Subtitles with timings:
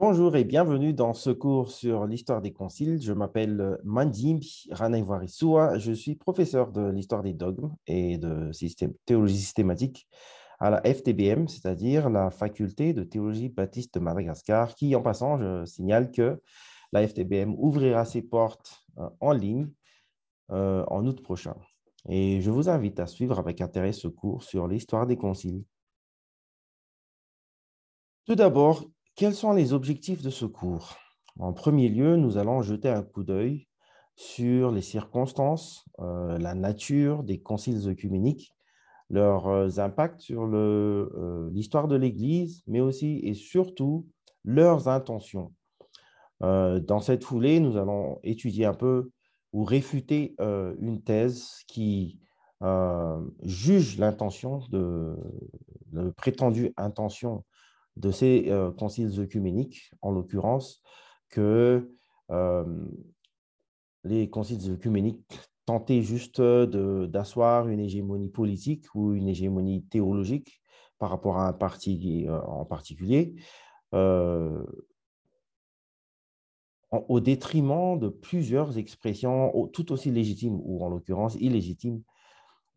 [0.00, 3.02] Bonjour et bienvenue dans ce cours sur l'histoire des conciles.
[3.02, 4.38] Je m'appelle Mandim
[4.70, 5.78] Ranaiwarisua.
[5.78, 8.52] Je suis professeur de l'histoire des dogmes et de
[9.06, 10.06] théologie systématique
[10.60, 15.64] à la FTBM, c'est-à-dire la faculté de théologie baptiste de Madagascar, qui, en passant, je
[15.64, 16.40] signale que
[16.92, 19.68] la FTBM ouvrira ses portes euh, en ligne
[20.52, 21.56] euh, en août prochain.
[22.08, 25.64] Et je vous invite à suivre avec intérêt ce cours sur l'histoire des conciles.
[28.26, 28.84] Tout d'abord,
[29.18, 30.96] quels sont les objectifs de ce cours
[31.40, 33.66] En premier lieu, nous allons jeter un coup d'œil
[34.14, 38.54] sur les circonstances, euh, la nature des conciles œcuméniques,
[39.10, 44.06] leurs euh, impacts sur euh, l'histoire de l'Église, mais aussi et surtout
[44.44, 45.52] leurs intentions.
[46.40, 49.10] dans cette foulée, nous allons étudier un peu
[49.52, 52.20] ou réfuter une thèse qui
[53.42, 55.16] juge l'intention de,
[55.90, 57.44] de prétendue intention
[57.98, 60.82] de ces euh, conciles œcuméniques, en l'occurrence,
[61.30, 61.90] que
[62.30, 62.86] euh,
[64.04, 65.20] les conciles œcuméniques
[65.66, 70.62] tentaient juste d'asseoir une hégémonie politique ou une hégémonie théologique
[70.98, 73.34] par rapport à un parti euh, en particulier,
[76.90, 82.02] au détriment de plusieurs expressions tout aussi légitimes ou en l'occurrence illégitimes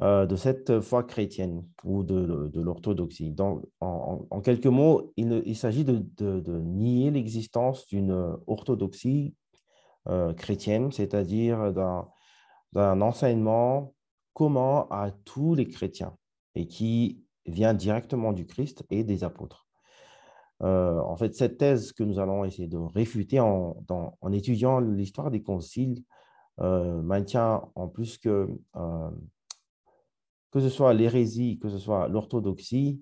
[0.04, 3.34] euh, de cette foi chrétienne ou de, l'orthodoxie.
[3.34, 9.36] Donc, en, quelques mots, il, s'agit de, nier l'existence d'une orthodoxie
[10.10, 11.72] euh, chrétienne, c'est-à-dire
[12.74, 13.94] d'un enseignement
[14.34, 16.18] commun à tous les chrétiens
[16.56, 19.68] et qui vient directement du Christ et des apôtres.
[20.64, 25.30] Euh, en fait, cette thèse que nous allons essayer de réfuter en, en étudiant l'histoire
[25.30, 26.04] des conciles
[26.58, 28.48] maintient en plus que
[30.52, 33.02] que ce soit l'hérésie, que ce soit l'orthodoxie,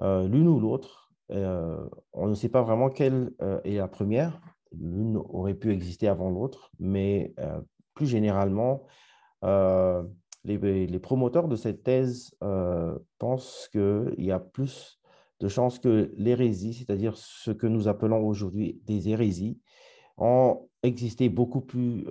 [0.00, 4.40] euh, l'une ou l'autre, euh, on ne sait pas vraiment quelle euh, est la première.
[4.72, 7.34] L'une aurait pu exister avant l'autre, mais
[7.94, 8.84] plus généralement,
[9.42, 12.36] les, promoteurs de cette thèse
[13.18, 15.00] pensent qu'il y a plus
[15.40, 19.58] de chances que l'hérésie, c'est-à-dire ce que nous appelons aujourd'hui des hérésies,
[20.18, 22.06] ont existé beaucoup plus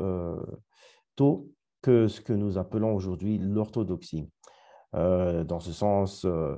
[1.15, 1.51] tôt
[1.83, 4.31] que ce que nous appelons aujourd'hui l'orthodoxie.
[4.95, 6.55] Euh, dans ce sens euh,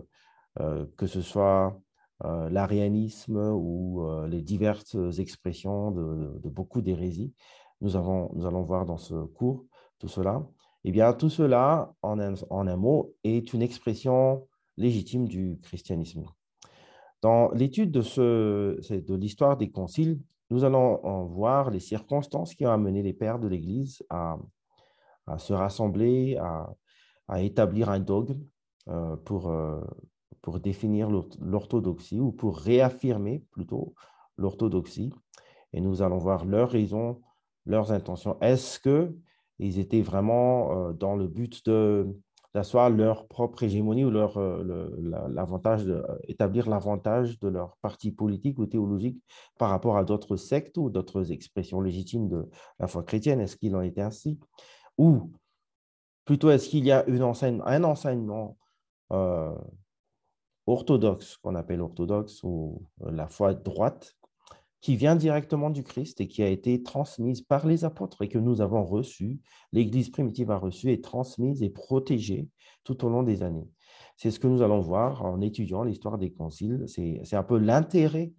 [0.59, 1.79] euh, que ce soit
[2.21, 7.33] l'arianisme ou les diverses expressions de, beaucoup d'hérésies.
[7.79, 9.63] Nous, nous allons voir dans ce cours
[9.99, 10.45] tout cela.
[10.83, 14.45] Eh bien, tout cela, en un, mot, est une expression
[14.75, 16.25] légitime du christianisme.
[17.21, 20.19] Dans l'étude de, l'histoire des conciles,
[20.49, 24.37] nous allons voir les circonstances qui ont amené les pères de l'Église à,
[25.25, 26.69] à se rassembler, à,
[27.29, 28.43] à établir un dogme
[28.89, 29.79] euh, pour, euh,
[30.41, 31.09] pour définir
[31.39, 33.93] l'orthodoxie ou pour réaffirmer plutôt
[34.37, 35.13] l'orthodoxie.
[35.71, 37.21] Et nous allons voir leurs raisons,
[37.65, 38.37] leurs intentions.
[38.41, 41.63] Est-ce qu'ils étaient vraiment euh, dans le but
[42.55, 45.85] d'asseoir leur propre hégémonie ou leur, l'avantage
[46.27, 49.21] établir l'avantage de leur parti politique ou théologique
[49.59, 53.39] par rapport à d'autres sectes ou d'autres expressions légitimes de la foi chrétienne?
[53.39, 54.39] Est-ce qu'il en était ainsi?
[54.97, 55.31] Ou
[56.29, 58.55] Plutôt, est-ce qu'il y a un enseignement
[59.11, 59.57] euh,
[60.67, 64.15] orthodoxe, qu'on appelle orthodoxe, ou euh, la foi droite,
[64.79, 68.37] qui vient directement du Christ et qui a été transmise par les apôtres et que
[68.37, 69.39] nous avons reçu,
[69.71, 72.47] l'Église primitive a reçu et transmise et protégée
[72.83, 73.67] tout au long des années.
[74.15, 76.85] C'est ce que nous allons voir en étudiant l'histoire des conciles.
[76.85, 78.33] C'est un peu l'intérêt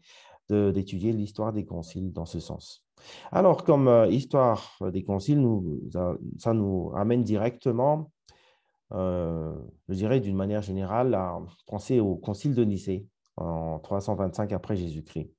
[0.48, 2.86] d'étudier l'histoire des conciles dans ce sens.
[3.32, 5.44] Alors, comme euh, histoire des conciles,
[6.38, 8.10] ça nous amène directement,
[8.92, 9.54] euh,
[9.88, 13.06] je dirais d'une manière générale, à penser au concile de Nicée
[13.36, 15.30] en 325 après Jésus-Christ.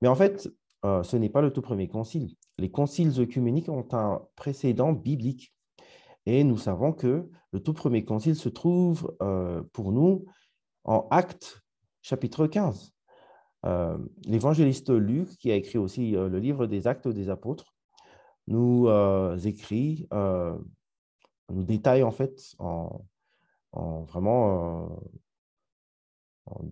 [0.00, 0.48] Mais en fait,
[0.84, 2.36] euh, ce n'est pas le tout premier concile.
[2.58, 5.52] Les conciles œcuméniques ont un précédent biblique.
[6.26, 9.14] Et nous savons que le tout premier concile se trouve
[9.74, 10.24] pour nous
[10.84, 11.62] en Actes
[12.00, 12.93] chapitre 15.
[13.64, 17.74] Euh, l'évangéliste Luc, qui a écrit aussi euh, le livre des actes des apôtres,
[18.46, 23.00] nous euh, écrit, nous détaille en fait en,
[24.02, 24.98] vraiment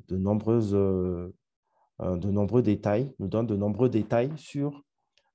[0.08, 0.60] de, nombreux
[2.62, 4.82] détails, nous donne de nombreux détails sur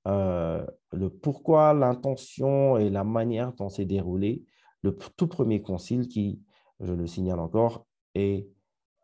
[0.05, 4.43] le pourquoi, l'intention et la manière dont s'est déroulé
[4.83, 6.39] le tout premier concile qui,
[6.79, 8.47] je le signale encore, est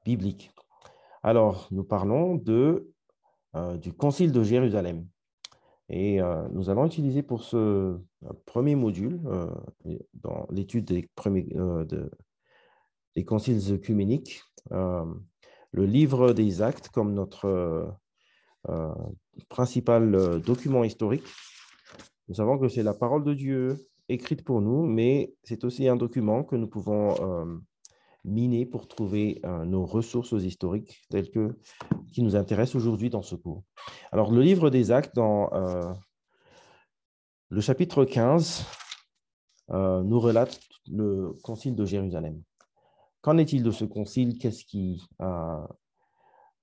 [0.05, 0.51] biblique.
[1.25, 2.91] Alors, nous parlons de,
[3.55, 5.07] euh, du Concile de Jérusalem.
[5.87, 7.99] Et euh, nous allons utiliser pour ce euh,
[8.45, 9.21] premier module,
[10.13, 11.47] dans l'étude des, premiers,
[13.15, 17.95] des conciles œcuméniques, le livre des actes comme notre
[19.49, 21.25] principal document historique.
[22.27, 25.95] Nous savons que c'est la parole de Dieu écrite pour nous, mais c'est aussi un
[25.95, 27.61] document que nous pouvons
[28.25, 31.57] miner pour trouver nos ressources historiques telles que
[32.11, 33.63] qui nous intéressent aujourd'hui dans ce cours.
[34.11, 35.49] Alors, le livre des Actes, dans
[37.49, 38.65] le chapitre 15,
[39.69, 40.59] nous relate
[40.91, 42.41] le concile de Jérusalem.
[43.21, 44.37] Qu'en est-il de ce concile?
[44.37, 45.67] Qu'est-ce qui a,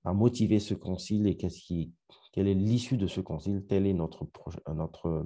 [0.05, 1.91] motivé ce concile et qu'est-ce qui,
[2.31, 3.65] quelle est l'issue de ce concile?
[3.67, 4.27] Tel est notre,
[4.73, 5.25] notre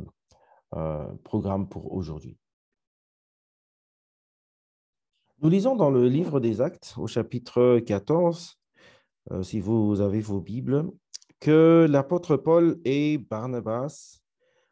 [0.75, 2.37] euh, programme pour aujourd'hui.
[5.41, 8.57] Nous lisons dans le livre des Actes, au chapitre 14,
[9.31, 10.89] euh, si vous avez vos Bibles,
[11.41, 14.21] que l'apôtre Paul et Barnabas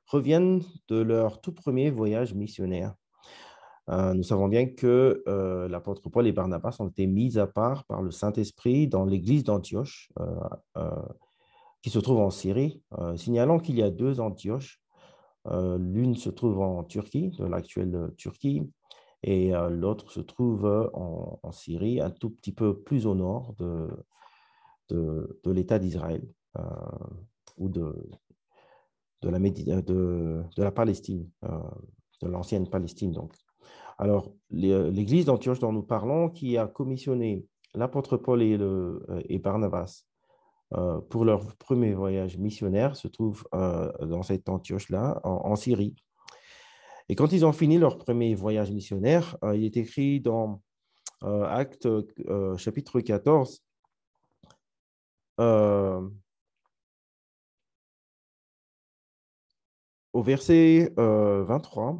[0.07, 2.95] reviennent de leur tout premier voyage missionnaire
[3.89, 7.83] euh, nous savons bien que euh, l'apôtre Paul et Barnabas ont été mis à part
[7.83, 10.09] par le Saint-Esprit dans l'église d'Antioche,
[11.81, 12.81] qui se trouve en Syrie,
[13.17, 14.79] signalant qu'il y a deux Antioches.
[15.51, 18.71] L'une se trouve en Turquie, de l'actuelle Turquie,
[19.23, 23.87] et l'autre se trouve en, Syrie, un tout petit peu plus au nord de,
[24.89, 26.27] de, l'État d'Israël
[27.57, 28.09] ou de,
[29.21, 31.29] de, la, Palestine,
[32.21, 33.11] de l'ancienne Palestine.
[33.11, 33.33] Donc.
[33.97, 38.99] Alors, l'église d'Antioche dont nous parlons, qui a commissionné l'apôtre Paul et, euh,
[39.41, 40.03] Barnabas
[40.73, 45.95] euh, pour leur premier voyage missionnaire, se trouve dans cette Antioche-là, en, Syrie.
[47.09, 50.61] Et quand ils ont fini leur premier voyage missionnaire, il est écrit dans
[51.21, 51.87] Acte
[52.57, 53.61] chapitre 14,
[60.13, 61.99] au verset 23,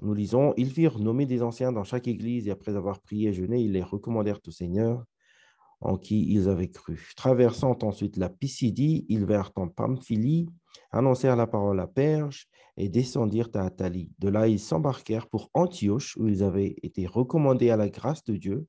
[0.00, 3.32] nous lisons, ils virent nommer des anciens dans chaque église et après avoir prié et
[3.32, 5.04] jeûné, ils les recommandèrent au Seigneur
[5.80, 7.10] en qui ils avaient cru.
[7.16, 10.48] Traversant ensuite la Pisidie, ils vinrent en Pamphylie,
[10.90, 12.46] annoncèrent la parole à Perge
[12.76, 14.12] et descendirent à Athalie.
[14.18, 18.36] De là, ils s'embarquèrent pour Antioche, où ils avaient été recommandés à la grâce de
[18.36, 18.66] Dieu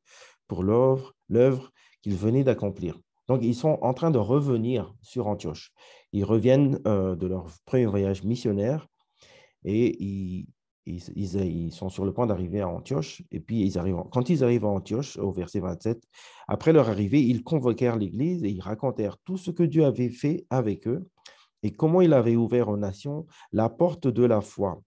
[0.47, 1.71] pour l'œuvre
[2.01, 2.99] qu'ils venaient d'accomplir.
[3.27, 5.71] Donc, ils sont en train de revenir sur Antioche.
[6.11, 8.87] Ils reviennent euh, de leur premier voyage missionnaire
[9.63, 10.47] et ils,
[10.85, 13.23] ils, sont sur le point d'arriver à Antioche.
[13.31, 16.03] Et puis, ils arrivent, quand ils arrivent à Antioche, au verset 27,
[16.49, 20.45] après leur arrivée, ils convoquèrent l'Église et ils racontèrent tout ce que Dieu avait fait
[20.49, 21.07] avec eux
[21.63, 24.81] et comment il avait ouvert aux nations la porte de la foi.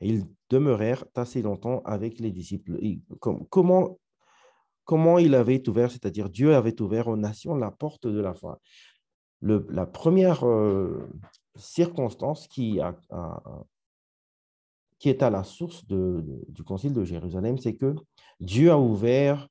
[0.00, 2.78] Et ils demeurèrent assez longtemps avec les disciples.
[3.50, 3.98] comment,
[4.84, 8.60] comment il avait ouvert, c'est-à-dire Dieu avait ouvert aux nations la porte de la foi.
[9.40, 11.08] La première euh,
[11.54, 12.80] circonstance qui
[15.04, 17.94] est à la source du Concile de Jérusalem, c'est que
[18.40, 19.48] Dieu a ouvert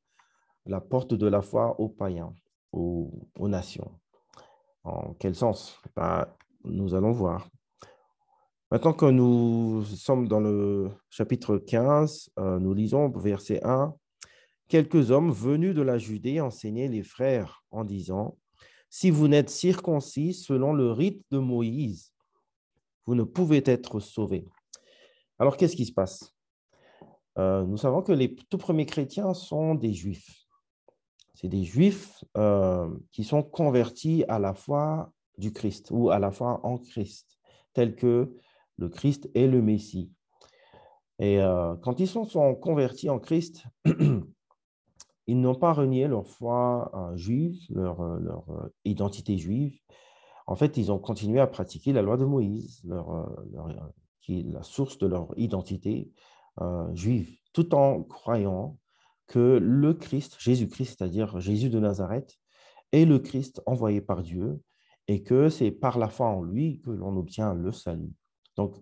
[0.66, 2.33] la porte de la foi aux païens,
[2.71, 3.92] aux, nations.
[4.83, 5.80] En quel sens?
[5.95, 6.28] Ben,
[6.66, 7.48] Nous allons voir.
[8.72, 13.94] Maintenant que nous sommes dans le chapitre 15, euh, nous lisons verset 1.
[14.68, 18.38] Quelques hommes venus de la Judée enseignaient les frères en disant,
[18.90, 22.12] Si vous n'êtes circoncis selon le rite de Moïse,
[23.06, 24.48] vous ne pouvez être sauvés.
[25.38, 26.34] Alors, qu'est-ce qui se passe?
[27.38, 30.48] Euh, Nous savons que les tout premiers chrétiens sont des juifs.
[31.36, 36.32] C'est des juifs euh, qui sont convertis à la foi du Christ ou à la
[36.32, 37.38] foi en Christ,
[37.74, 38.36] tel que
[38.78, 40.12] le Christ est le Messie.
[41.19, 43.64] Et euh, quand ils sont, sont, convertis en Christ,
[45.28, 49.80] ils n'ont pas renié leur foi juive, leur, leur, identité juive.
[50.48, 53.31] En fait, ils ont continué à pratiquer la loi de Moïse, leur,
[54.26, 56.12] qui est la source de leur identité
[56.62, 58.78] euh, juive, tout en croyant
[59.28, 62.38] que le Christ, Jésus-Christ, c'est-à-dire Jésus de Nazareth,
[62.92, 64.62] est le Christ envoyé par Dieu
[65.07, 68.14] et que c'est par la foi en lui que l'on obtient le salut.
[68.56, 68.76] Donc,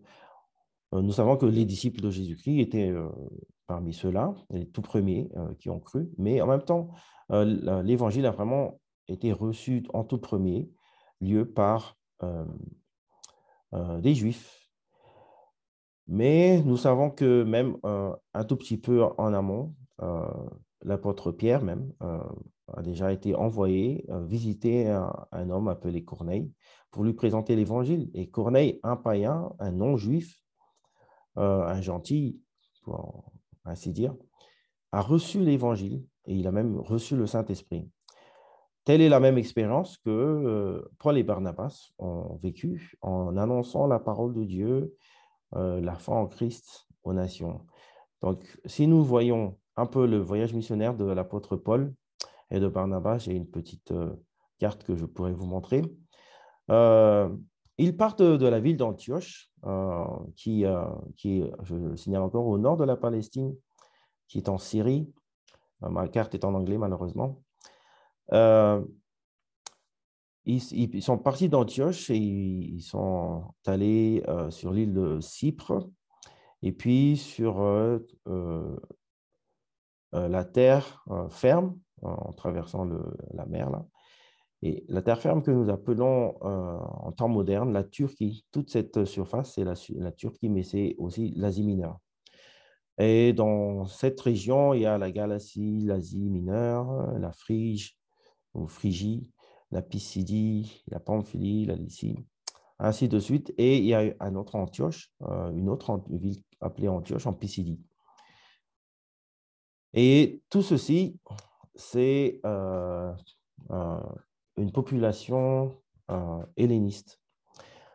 [0.93, 3.09] euh, nous savons que les disciples de Jésus-Christ étaient euh,
[3.67, 6.89] parmi ceux-là, les tout premiers qui ont cru, mais en même temps,
[7.29, 10.69] l'évangile a vraiment été reçu en tout premier
[11.21, 11.97] lieu par
[13.71, 14.63] des Juifs
[16.07, 20.25] mais nous savons que même euh, un tout petit peu en amont, euh,
[20.83, 22.19] l'apôtre Pierre même euh,
[22.73, 26.51] a déjà été envoyé visiter un, homme appelé Corneille
[26.91, 28.09] pour lui présenter l'évangile.
[28.13, 30.41] Et Corneille, un païen, un non-juif,
[31.35, 32.39] un gentil,
[32.83, 33.31] pour
[33.65, 34.15] ainsi dire,
[34.91, 37.89] a reçu l'évangile et il a même reçu le Saint-Esprit.
[38.85, 44.33] Telle est la même expérience que Paul et Barnabas ont vécu en annonçant la parole
[44.33, 44.95] de Dieu
[45.55, 47.61] euh, la foi en Christ aux nations.
[48.21, 51.93] Donc, si nous voyons un peu le voyage missionnaire de l'apôtre Paul
[52.51, 54.13] et de Barnabas, j'ai une petite euh,
[54.59, 55.81] carte que je pourrais vous montrer.
[57.77, 59.51] ils partent de, la ville d'Antioche,
[60.35, 60.65] qui,
[61.17, 63.55] qui je le signale encore, au nord de la Palestine,
[64.27, 65.11] qui est en Syrie.
[65.81, 67.41] ma carte est en anglais, malheureusement.
[70.45, 75.87] Ils, sont partis d'Antioche et ils sont allés sur l'île de Cypre
[76.61, 77.61] et puis sur
[80.13, 82.87] la terre ferme en traversant
[83.31, 83.69] la mer.
[83.69, 83.85] Là.
[84.61, 89.55] Et la terre ferme que nous appelons en temps moderne la Turquie, toute cette surface,
[89.55, 91.99] c'est la, Turquie, mais c'est aussi l'Asie mineure.
[92.97, 97.31] Et dans cette région, il y a la Galatie, l'Asie mineure, la
[98.53, 99.27] ou Phrygie,
[99.71, 102.15] la Pisidie, la Pamphylie, la Lycie,
[102.79, 103.53] ainsi de suite.
[103.57, 107.81] Et il y a un autre Antioche, euh, une autre ville appelée Antioche en Pisidie.
[109.93, 111.19] Et tout ceci,
[111.75, 113.13] c'est euh,
[113.71, 113.99] euh,
[114.57, 115.75] une population
[116.57, 117.19] helléniste,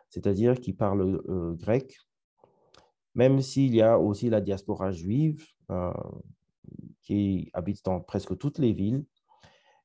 [0.09, 1.21] c'est-à-dire qui parle
[1.57, 1.95] grec,
[3.15, 5.45] même s'il y a aussi la diaspora juive
[7.01, 9.05] qui habite dans presque toutes les villes,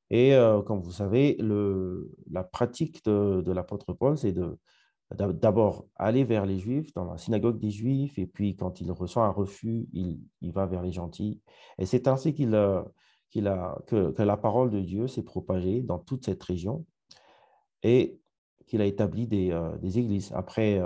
[0.09, 4.57] et comme vous savez, la pratique de, l'apôtre Paul, c'est de
[5.11, 9.25] d'abord aller vers les Juifs, dans la synagogue des Juifs, et puis quand il reçoit
[9.25, 11.41] un refus, il, va vers les gentils.
[11.77, 12.85] Et c'est ainsi qu'il a,
[13.31, 16.85] que, la parole de Dieu s'est propagée dans toute cette région
[17.83, 18.19] et
[18.65, 19.51] qu'il a établi des,
[19.97, 20.31] églises.
[20.33, 20.81] Après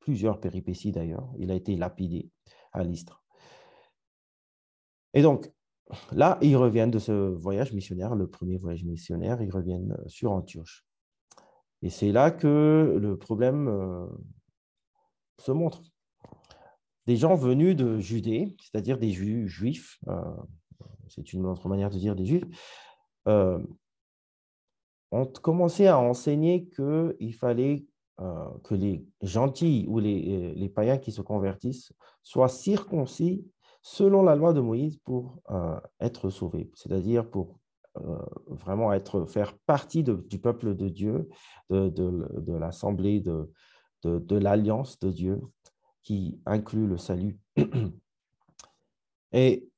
[0.00, 2.30] plusieurs péripéties d'ailleurs, il a été lapidé
[2.72, 3.22] à l'Istre.
[5.12, 5.52] Et donc,
[6.12, 10.32] Là, ils reviennent de ce voyage missionnaire, le premier voyage missionnaire, ils reviennent euh, sur
[10.32, 10.84] Antioche.
[11.84, 14.06] Et c'est là que le problème euh,
[15.38, 15.82] se montre.
[17.06, 20.24] Des gens venus de Judée, c'est-à-dire des juifs, euh,
[21.08, 22.44] c'est une autre manière de dire des juifs,
[23.26, 27.86] ont commencé à enseigner qu'il fallait
[28.64, 33.46] que les gentils ou les, les païens qui se convertissent soient circoncis
[33.84, 37.54] selon la loi de Moïse pour euh, être sauvé, c'est-à-dire pour euh,
[38.48, 41.28] vraiment être, faire partie du peuple de Dieu,
[41.70, 43.50] de, l'assemblée, de,
[44.02, 45.40] de, l'alliance de Dieu
[46.02, 47.38] qui inclut le salut.
[49.32, 49.68] Et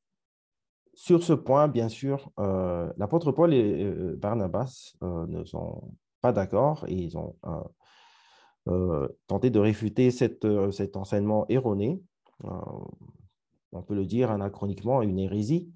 [0.94, 5.92] sur ce point, bien sûr, euh, l'apôtre Paul et Barnabas ne sont
[6.22, 7.36] pas d'accord et ils ont
[9.26, 12.00] tenté de réfuter cette, cet enseignement erroné
[13.72, 15.70] on peut le dire anachroniquement, une hérésie.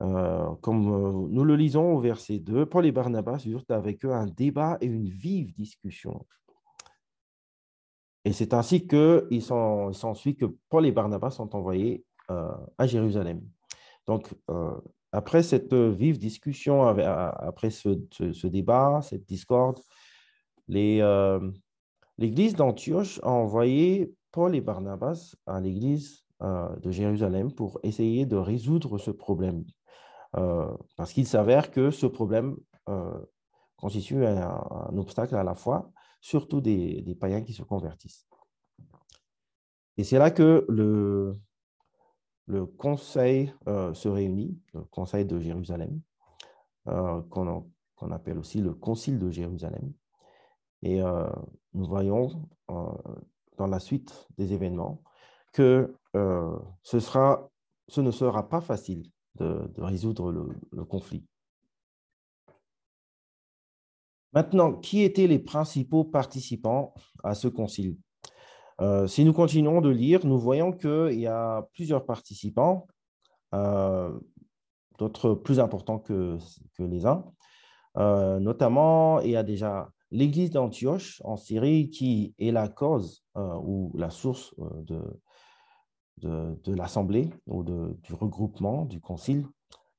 [0.00, 4.04] Euh, euh, comme euh, nous le lisons au verset 2, Paul et Barnabas eurent avec
[4.04, 6.26] eux un débat et une vive discussion.
[8.24, 12.04] Et c'est ainsi qu'il s'ensuit que Paul et Barnabas sont envoyés
[12.76, 13.40] à Jérusalem.
[14.06, 14.34] Donc,
[15.12, 19.80] après cette vive discussion, après ce, débat, cette discorde,
[20.68, 28.36] l'Église d'Antioche a envoyé Paul et Barnabas à l'église euh, de Jérusalem pour essayer de
[28.36, 29.64] résoudre ce problème.
[30.36, 32.56] Euh, parce qu'il s'avère que ce problème
[32.88, 33.18] euh,
[33.76, 38.26] constitue un, obstacle à la foi, surtout des, païens qui se convertissent.
[39.96, 41.38] Et c'est là que le,
[42.76, 46.00] conseil se réunit, le conseil de Jérusalem,
[46.84, 49.92] qu'on appelle aussi le concile de Jérusalem.
[50.82, 55.02] Et nous voyons dans la suite des événements
[55.52, 61.24] que euh, ce ne sera pas facile de, résoudre le, conflit.
[64.32, 67.96] Maintenant, qui étaient les principaux participants à ce concile?
[68.80, 72.86] Euh, Si nous continuons de lire, nous voyons qu'il y a plusieurs participants,
[73.54, 74.18] euh,
[74.98, 76.38] d'autres plus importants que,
[76.78, 77.24] les uns.
[77.96, 83.92] notamment, il y a déjà l'église d'Antioche en Syrie, qui est la cause euh, ou
[83.96, 85.02] la source euh, de,
[86.20, 89.46] de, l'assemblée ou du regroupement, du concile,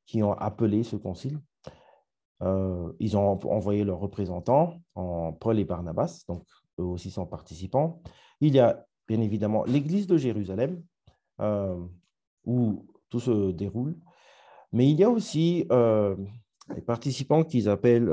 [0.05, 1.39] qui ont appelé ce concile.
[2.41, 6.43] Euh, ils ont envoyé leurs représentants en Paul et Barnabas, donc
[6.79, 8.01] eux aussi sont participants.
[8.39, 10.81] Il y a bien évidemment l'église de Jérusalem,
[12.45, 13.97] où tout se déroule,
[14.71, 18.09] mais il y a aussi les participants qu'ils appellent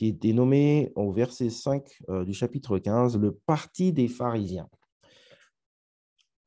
[0.00, 4.66] qui est dénommé au verset 5 euh, du chapitre 15 le parti des pharisiens.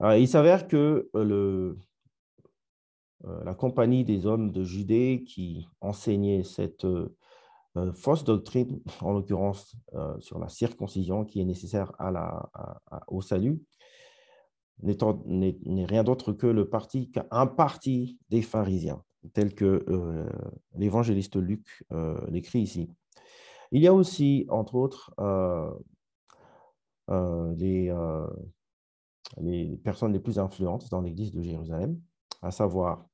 [0.01, 1.77] Il s'avère que euh, le,
[3.25, 6.85] euh, la compagnie des hommes de Judée qui enseignait cette
[7.95, 9.75] fausse doctrine, en l'occurrence
[10.19, 11.91] sur la circoncision qui est nécessaire
[13.07, 13.63] au salut,
[14.83, 19.01] n'est rien d'autre que le parti, qu'un parti des pharisiens,
[19.33, 19.83] tel que
[20.75, 21.83] l'évangéliste Luc
[22.27, 22.91] l'écrit ici.
[23.71, 25.11] Il y a aussi, entre autres,
[27.57, 27.91] les,
[29.41, 31.99] les personnes les plus influentes dans l'Église de Jérusalem,
[32.41, 33.05] à savoir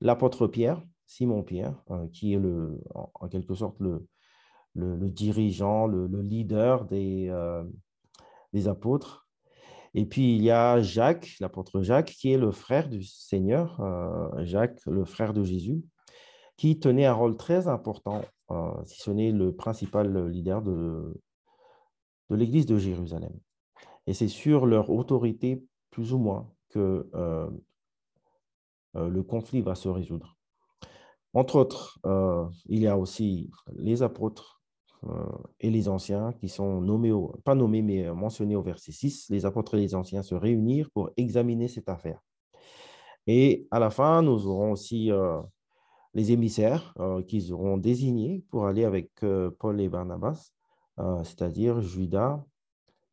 [0.00, 4.06] l'apôtre Pierre, Simon-Pierre, qui est le, en, quelque sorte le,
[5.10, 7.32] dirigeant, le, leader des,
[8.52, 9.26] des apôtres.
[9.94, 14.44] Et puis, il y a Jacques, l'apôtre Jacques, qui est le frère du Seigneur, euh,
[14.44, 15.82] Jacques, le frère de Jésus,
[16.58, 21.18] qui tenait un rôle très important, euh, si ce n'est le principal leader de,
[22.28, 23.32] de l'Église de Jérusalem.
[24.06, 27.50] Et c'est sur leur autorité, plus ou moins, que euh,
[28.94, 30.36] le conflit va se résoudre.
[31.34, 31.98] Entre autres,
[32.66, 34.56] il y a aussi les apôtres
[35.04, 35.26] euh,
[35.60, 37.12] et les anciens qui sont nommés,
[37.44, 41.10] pas nommés, mais mentionnés au verset 6, les apôtres et les anciens se réunirent pour
[41.16, 42.20] examiner cette affaire.
[43.26, 45.40] Et à la fin, nous aurons aussi euh,
[46.14, 49.10] les émissaires euh, qui seront désignés pour aller avec
[49.58, 50.52] Paul et Barnabas,
[51.24, 52.42] c'est-à-dire Judas,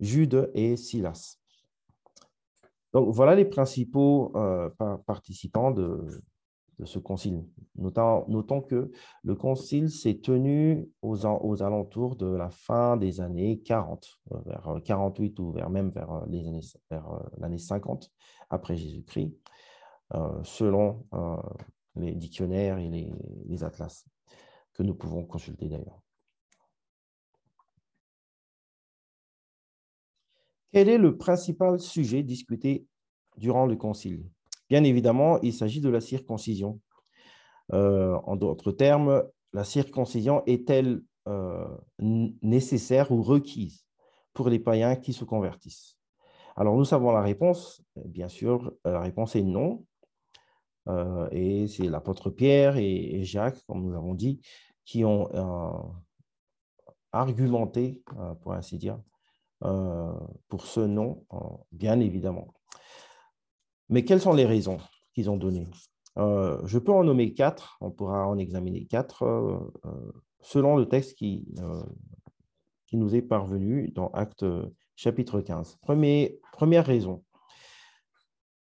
[0.04, 1.40] Jude et Silas.
[2.94, 4.32] Donc voilà les principaux
[5.08, 6.08] participants de,
[6.86, 7.44] ce concile.
[7.76, 8.92] Notons, que
[9.24, 15.40] le concile s'est tenu aux, alentours de la fin des années 40, euh, vers 48
[15.40, 18.12] euh, ou même vers euh, l'année 50
[18.50, 19.34] après Jésus-Christ,
[20.44, 21.08] selon
[21.96, 22.88] les dictionnaires et
[23.48, 24.06] les atlas
[24.74, 26.03] que nous pouvons consulter d'ailleurs.
[30.74, 32.88] Quel est le principal sujet discuté
[33.38, 34.26] durant le concile?
[34.72, 36.80] Bien évidemment, il s'agit de la circoncision.
[37.74, 41.68] Euh, en d'autres termes, la circoncision est-elle euh,
[42.00, 43.86] nécessaire ou requise
[44.34, 46.00] pour les païens qui se convertissent?
[46.56, 47.84] Alors, nous savons la réponse.
[48.06, 49.86] Bien sûr, la réponse est non.
[50.90, 54.42] Euh, et c'est l'apôtre Pierre et, Jacques, comme nous avons dit,
[54.86, 55.30] qui ont
[57.12, 58.02] argumenté,
[58.42, 59.00] pour ainsi dire,
[60.50, 61.26] pour ce non,
[61.72, 62.54] bien évidemment.
[63.90, 64.80] Mais quelles sont les raisons
[65.14, 65.70] qu'ils ont données?
[66.18, 70.88] Euh, Je peux en nommer quatre, on pourra en examiner quatre, euh, euh, selon le
[70.88, 71.46] texte qui,
[72.88, 74.46] qui nous est parvenu dans Acte
[74.96, 75.80] chapitre 15.
[76.52, 77.24] première raison,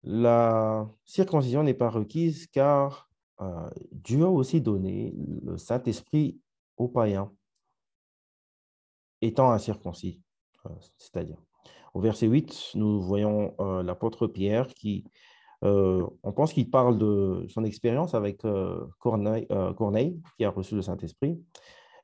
[0.03, 3.09] la circoncision n'est pas requise car
[3.91, 6.39] Dieu a aussi donné le Saint-Esprit
[6.77, 7.33] aux païens,
[9.21, 10.21] étant incirconcis,
[10.97, 11.37] c'est-à-dire.
[11.95, 15.05] Au verset 8, nous voyons euh, l'apôtre Pierre qui,
[15.63, 19.47] euh, on pense qu'il parle de son expérience avec euh, Corneille,
[19.77, 21.41] Corneille, qui a reçu le Saint-Esprit.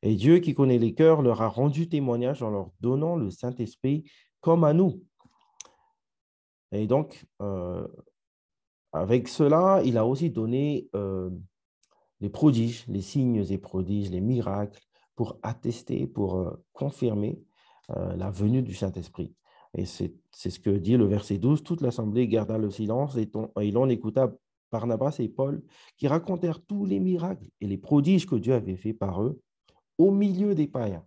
[0.01, 4.09] Et Dieu qui connaît les cœurs leur a rendu témoignage en leur donnant le Saint-Esprit
[4.39, 5.03] comme à nous.
[6.71, 7.25] Et donc,
[8.93, 10.89] avec cela, il a aussi donné
[12.21, 14.81] les prodiges, les signes et prodiges, les miracles
[15.15, 17.43] pour attester, pour confirmer
[17.95, 19.33] la venue du Saint-Esprit.
[19.73, 21.63] Et c'est ce que dit le verset 12.
[21.63, 24.33] Toute l'assemblée garda le silence et, l'on écouta
[24.71, 25.63] Barnabas et Paul
[25.97, 29.41] qui racontèrent tous les miracles et les prodiges que Dieu avait fait par eux
[29.97, 31.05] au milieu des païens.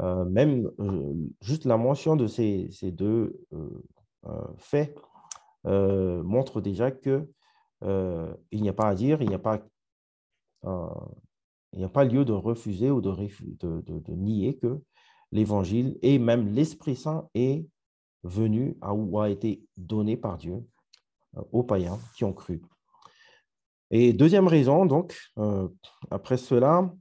[0.00, 4.96] Euh, même euh, juste la mention de ces, deux euh, faits
[5.64, 7.28] montre déjà que
[8.52, 9.60] il n'y a pas à dire, il n'y a pas,
[10.62, 13.10] a pas lieu de refuser ou de,
[13.60, 14.80] de nier que
[15.32, 17.66] l'évangile et même l'Esprit Saint est
[18.22, 20.64] venu ou a été donné par Dieu
[21.36, 22.62] euh, aux païens qui ont cru.
[23.90, 25.68] Et deuxième raison, donc, euh,
[26.10, 26.94] après cela,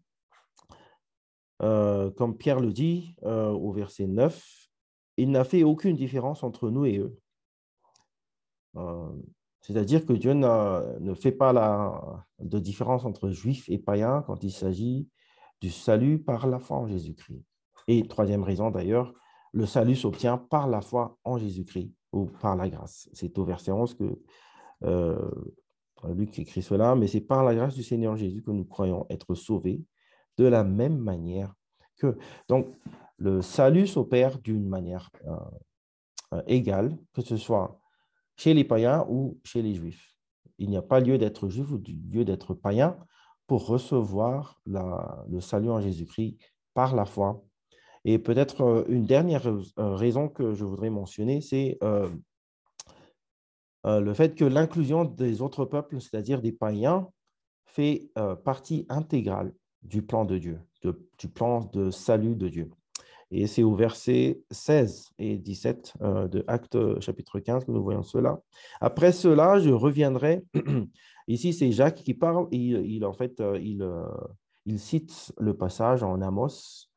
[1.62, 4.44] euh, comme Pierre le dit au verset 9,
[5.18, 7.18] il n'a fait aucune différence entre nous et eux.
[9.62, 14.52] C'est-à-dire que Dieu ne fait pas la, de différence entre juifs et païens quand il
[14.52, 15.08] s'agit
[15.60, 17.51] du salut par la foi en Jésus-Christ.
[17.92, 19.14] Et troisième raison d'ailleurs,
[19.52, 23.10] le salut s'obtient par la foi en Jésus-Christ ou par la grâce.
[23.12, 24.18] C'est au verset 11 que
[24.86, 25.30] euh,
[26.08, 29.36] Luc écrit cela, mais c'est par la grâce du Seigneur Jésus que nous croyons être
[29.36, 29.84] sauvés
[30.38, 31.54] de la même manière
[31.98, 32.18] que...
[32.48, 32.68] Donc,
[33.18, 35.36] le salut s'opère d'une manière euh,
[36.36, 37.78] euh, égale, que ce soit
[38.38, 40.16] chez les païens ou chez les juifs.
[40.60, 42.98] Il n'y a pas lieu d'être juif ou lieu d'être païen
[43.48, 46.38] pour recevoir le salut en Jésus-Christ
[46.74, 47.44] par la foi
[48.06, 52.10] et peut-être euh, une dernière euh, raison que je voudrais mentionner, c'est euh,
[53.86, 57.10] le fait que l'inclusion des autres peuples, c'est-à-dire des païens,
[57.66, 58.12] fait
[58.44, 62.70] partie intégrale du plan de Dieu, du plan de salut de Dieu.
[63.32, 68.42] Et c'est au verset 16 et 17 de Acte chapitre 15 que nous voyons cela.
[68.82, 70.44] Après cela, je reviendrai.
[71.28, 72.50] Ici, c'est Jacques qui parle.
[72.52, 76.91] Il, il en fait, il, cite le passage en Amos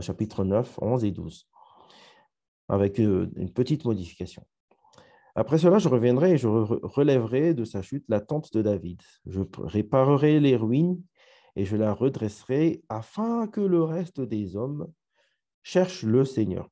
[0.00, 1.48] chapitre 9, 11 et 12,
[2.68, 4.46] avec une petite modification.
[5.34, 9.02] Après cela, je reviendrai et je relèverai de sa chute la tente de David.
[9.26, 11.02] Je réparerai les ruines
[11.56, 14.90] et je la redresserai afin que le reste des hommes
[15.62, 16.70] cherche le Seigneur,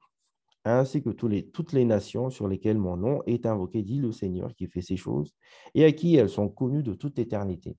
[0.64, 4.66] ainsi que toutes les nations sur lesquelles mon nom est invoqué, dit le Seigneur qui
[4.66, 5.34] fait ces choses,
[5.74, 7.76] et à qui elles sont connues de toute éternité.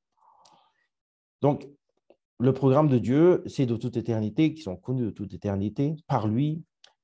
[1.41, 1.67] Donc,
[2.39, 6.27] le programme de Dieu, c'est de toute éternité, qui sont connus de toute éternité, par
[6.27, 6.63] lui,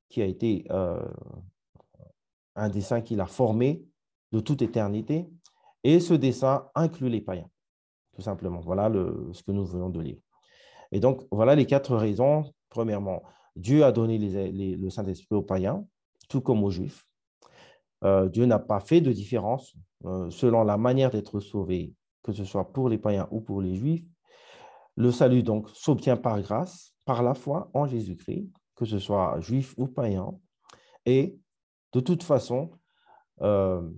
[0.10, 1.02] qui a été euh,
[2.56, 3.84] un dessin qu'il a formé
[4.32, 5.28] de toute éternité,
[5.84, 7.50] et ce dessin inclut les païens,
[8.14, 8.60] tout simplement.
[8.60, 8.92] Voilà
[9.34, 10.18] ce que nous venons de lire.
[10.92, 12.52] Et donc, voilà les quatre raisons.
[12.70, 13.24] Premièrement,
[13.56, 15.86] Dieu a donné le Saint-Esprit aux païens,
[16.30, 17.06] tout comme aux Juifs.
[18.04, 22.46] Euh, Dieu n'a pas fait de différence euh, selon la manière d'être sauvé, que ce
[22.46, 24.06] soit pour les païens ou pour les Juifs.
[24.96, 29.74] Le salut, donc, s'obtient par grâce, par la foi en Jésus-Christ, que ce soit juif
[29.78, 30.38] ou païen.
[31.06, 31.38] Et
[31.94, 32.72] de toute façon,
[33.42, 33.90] euh,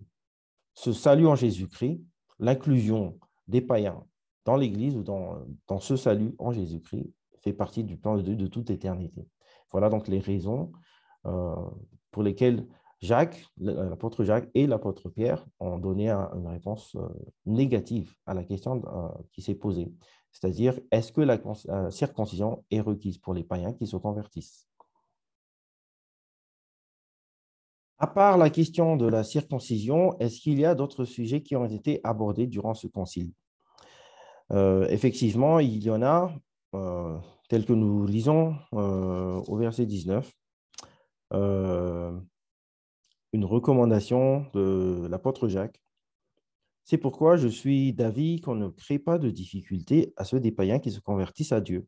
[0.73, 2.01] ce salut en Jésus-Christ,
[2.39, 4.03] l'inclusion des païens
[4.45, 5.45] dans l'Église ou dans,
[5.79, 9.27] ce salut en Jésus-Christ fait partie du plan de Dieu de toute éternité.
[9.71, 10.71] Voilà donc les raisons
[11.25, 11.55] euh,
[12.11, 12.67] pour lesquelles
[13.01, 17.07] Jacques, l'apôtre Jacques et l'apôtre Pierre ont donné une réponse euh,
[17.45, 18.81] négative à la question
[19.33, 19.91] qui s'est posée.
[20.33, 21.39] C'est-à-dire, est-ce que la
[21.91, 24.67] circoncision est requise pour les païens qui se convertissent?
[27.99, 31.65] À part la question de la circoncision, est-ce qu'il y a d'autres sujets qui ont
[31.65, 33.31] été abordés durant ce concile?
[34.51, 36.33] Euh, Effectivement, il y en a,
[36.75, 37.17] euh,
[37.47, 40.29] tels que nous lisons euh, au verset 19,
[43.33, 45.82] une recommandation de l'apôtre Jacques.
[46.83, 50.79] C'est pourquoi je suis d'avis qu'on ne crée pas de difficultés à ceux des païens
[50.79, 51.87] qui se convertissent à Dieu,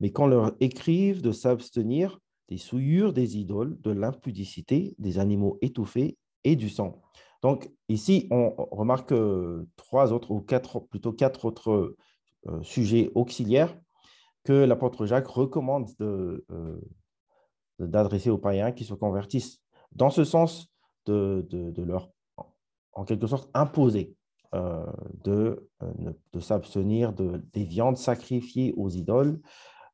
[0.00, 6.16] mais qu'on leur écrive de s'abstenir des souillures des idoles, de l'impudicité, des animaux étouffés
[6.44, 7.02] et du sang.
[7.42, 9.14] Donc ici, on remarque
[9.76, 11.96] trois autres, ou quatre, plutôt quatre autres
[12.48, 13.76] euh, sujets auxiliaires
[14.44, 16.44] que l'apôtre Jacques recommande euh,
[17.78, 19.60] d'adresser aux païens qui se convertissent.
[19.92, 20.68] Dans ce sens,
[21.06, 22.10] de, leur,
[22.92, 24.15] en quelque sorte, imposer euh,
[24.52, 25.68] de,
[26.32, 29.40] de s'abstenir de, des viandes sacrifiées aux idoles,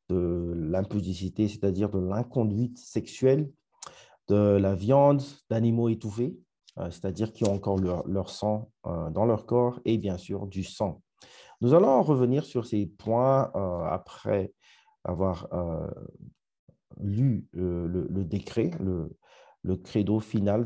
[0.09, 3.51] de l'impudicité, c'est-à-dire de l'inconduite sexuelle,
[4.27, 6.37] de la viande d'animaux étouffés,
[6.79, 10.63] euh, c'est-à-dire qui ont encore leur, sang euh, dans leur corps, et bien sûr du
[10.63, 11.01] sang.
[11.61, 14.53] Nous allons revenir sur ces points euh, après
[15.05, 15.49] avoir
[17.01, 20.65] lu le, décret, le, credo final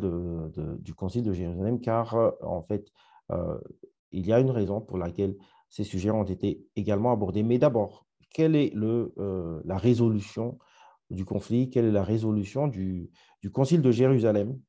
[0.80, 2.92] du Concile de Jérusalem, car en fait,
[3.30, 5.36] il y a une raison pour laquelle
[5.70, 7.44] ces sujets ont été également abordés.
[7.44, 10.58] Mais d'abord, quelle est euh, la résolution
[11.10, 13.10] du conflit, quelle est la résolution du,
[13.42, 14.60] du Concile de Jérusalem?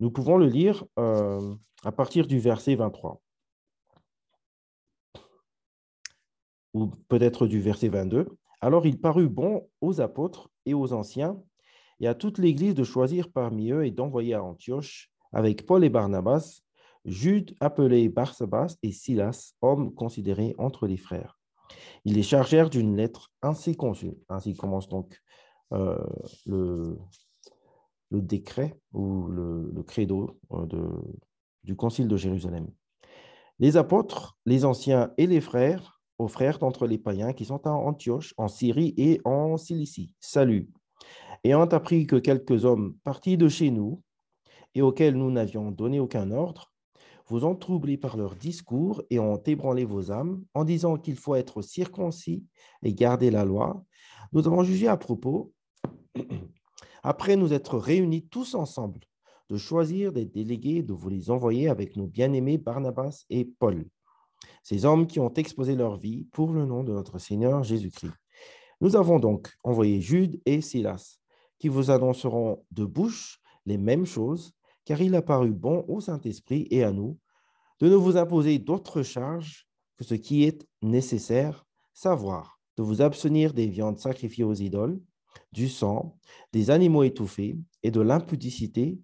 [0.00, 3.22] Nous pouvons le lire euh, à partir du verset 23,
[6.74, 8.28] ou peut-être du verset 22.
[8.60, 11.40] Alors il parut bon aux apôtres et aux anciens
[12.00, 15.90] et à toute l'Église de choisir parmi eux et d'envoyer à Antioche avec Paul et
[15.90, 16.62] Barnabas,
[17.06, 21.38] Jude appelé Barsabas et Silas, hommes considérés entre les frères.
[22.04, 24.14] Ils les chargèrent d'une lettre ainsi conçue.
[24.28, 25.20] Ainsi commence donc
[25.72, 26.04] euh,
[26.46, 26.98] le,
[28.10, 30.66] décret ou le, credo euh,
[31.64, 32.68] du Concile de Jérusalem.
[33.58, 37.70] Les apôtres, les anciens et les frères, aux frères d'entre les païens qui sont à
[37.70, 40.14] Antioche, en Syrie et en Cilicie.
[40.20, 40.70] Salut.
[41.44, 44.02] Ayant appris que quelques hommes partis de chez nous
[44.74, 46.72] et auxquels nous n'avions donné aucun ordre,
[47.28, 51.34] vous ont troublé par leur discours et ont ébranlé vos âmes en disant qu'il faut
[51.34, 52.44] être circoncis
[52.82, 53.84] et garder la loi.
[54.32, 55.52] Nous avons jugé à propos,
[57.02, 59.00] après nous être réunis tous ensemble,
[59.48, 63.86] de choisir des délégués, de vous les envoyer avec nos bien-aimés Barnabas et Paul,
[64.62, 68.14] ces hommes qui ont exposé leur vie pour le nom de notre Seigneur Jésus-Christ.
[68.80, 71.18] Nous avons donc envoyé Jude et Silas,
[71.58, 74.55] qui vous annonceront de bouche les mêmes choses
[74.86, 77.18] car il a paru bon au Saint-Esprit et à nous
[77.80, 79.68] de ne vous imposer d'autres charges
[79.98, 84.98] que ce qui est nécessaire, savoir de vous abstenir des viandes sacrifiées aux idoles,
[85.52, 86.18] du sang,
[86.52, 88.98] des animaux étouffés et de l'impudicité,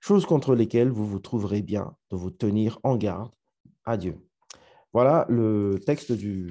[0.00, 3.30] choses contre lesquelles vous vous trouverez bien de vous tenir en garde
[3.84, 4.18] à Dieu.
[4.92, 6.48] Voilà le texte de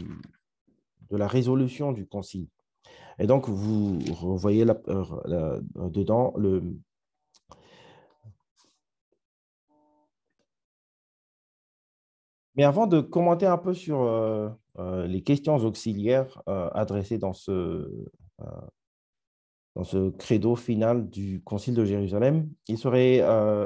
[1.12, 2.48] la résolution du concile.
[3.20, 4.00] Et donc, vous
[4.38, 6.62] voyez là, euh, dedans le,
[12.58, 17.34] Mais avant de commenter un peu sur euh, euh, les questions auxiliaires euh, adressées dans
[17.34, 17.88] ce,
[19.76, 22.50] dans ce credo final du Concile de Jérusalem.
[22.68, 23.22] Il serait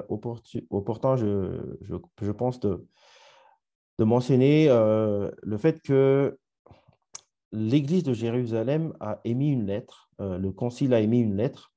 [0.10, 2.86] opportun, je, je, pense, de,
[3.98, 6.38] de mentionner le fait que
[7.54, 11.74] l'Église de Jérusalem a émis une lettre, le Concile a émis une lettre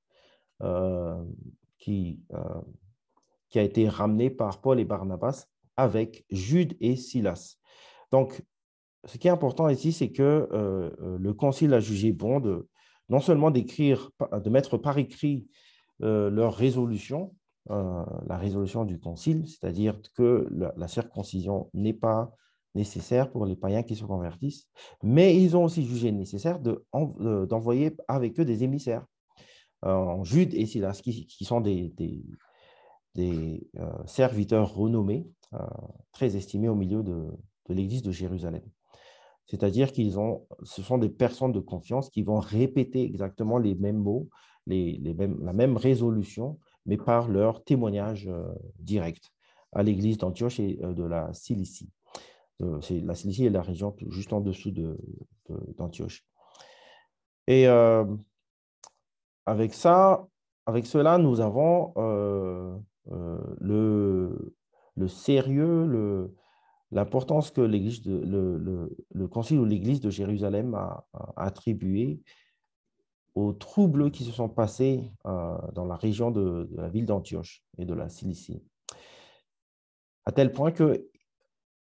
[1.78, 2.20] qui,
[3.50, 7.56] qui a été ramenée par Paul et Barnabas avec Jude et Silas.
[8.10, 8.42] Donc,
[9.06, 12.68] ce qui est important ici, c'est que euh, euh, le Concile a jugé bon de
[13.08, 15.46] non seulement d'écrire, de mettre par écrit
[16.02, 17.34] euh, leur résolution,
[17.68, 22.30] la résolution du Concile, c'est-à-dire que la, circoncision n'est pas
[22.74, 24.68] nécessaire pour les païens qui se convertissent,
[25.02, 29.06] mais ils ont aussi jugé nécessaire d'envoyer avec eux des émissaires,
[30.24, 31.94] Jude et Silas, qui, sont des,
[33.14, 33.70] des,
[34.04, 35.26] serviteurs renommés,
[36.12, 37.28] très estimés au milieu de
[37.68, 38.62] l'Église de Jérusalem.
[39.46, 43.98] C'est-à-dire qu'ils ont, ce sont des personnes de confiance qui vont répéter exactement les mêmes
[43.98, 44.28] mots,
[44.66, 48.46] les, mêmes, la même résolution, mais par leur témoignage euh,
[48.78, 49.32] direct
[49.72, 51.90] à l'église d'Antioche et euh, de la Cilicie.
[52.80, 54.72] c'est la Cilicie est la région juste en dessous
[55.76, 56.24] d'Antioche.
[57.46, 58.06] Et euh,
[59.44, 60.26] avec ça,
[60.64, 61.92] avec cela, nous avons
[63.60, 64.54] le,
[64.96, 66.30] le sérieux,
[66.90, 72.20] l'importance que le, le, Concile ou l'Église de Jérusalem a, attribué
[73.34, 77.84] aux troubles qui se sont passés euh, dans la région de, la ville d'Antioche et
[77.84, 78.62] de la Cilicie.
[80.24, 81.08] À tel point que